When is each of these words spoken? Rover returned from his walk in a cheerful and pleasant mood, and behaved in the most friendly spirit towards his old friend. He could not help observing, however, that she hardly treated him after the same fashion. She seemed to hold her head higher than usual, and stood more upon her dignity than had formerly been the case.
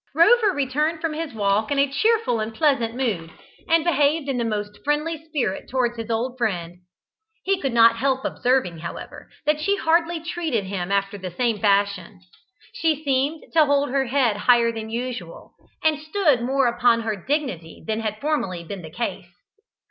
Rover 0.15 0.47
returned 0.51 0.99
from 0.99 1.13
his 1.13 1.31
walk 1.31 1.69
in 1.69 1.77
a 1.77 1.87
cheerful 1.91 2.39
and 2.39 2.55
pleasant 2.55 2.95
mood, 2.95 3.31
and 3.67 3.83
behaved 3.83 4.27
in 4.27 4.39
the 4.39 4.43
most 4.43 4.79
friendly 4.83 5.23
spirit 5.25 5.69
towards 5.69 5.95
his 5.95 6.09
old 6.09 6.39
friend. 6.39 6.79
He 7.43 7.61
could 7.61 7.71
not 7.71 7.97
help 7.97 8.25
observing, 8.25 8.79
however, 8.79 9.29
that 9.45 9.59
she 9.59 9.75
hardly 9.77 10.19
treated 10.19 10.63
him 10.63 10.91
after 10.91 11.19
the 11.19 11.29
same 11.29 11.59
fashion. 11.59 12.19
She 12.73 13.03
seemed 13.03 13.43
to 13.53 13.65
hold 13.67 13.91
her 13.91 14.05
head 14.07 14.37
higher 14.37 14.71
than 14.71 14.89
usual, 14.89 15.53
and 15.83 15.99
stood 15.99 16.41
more 16.41 16.65
upon 16.65 17.01
her 17.01 17.15
dignity 17.15 17.83
than 17.85 17.99
had 17.99 18.19
formerly 18.19 18.63
been 18.63 18.81
the 18.81 18.89
case. 18.89 19.27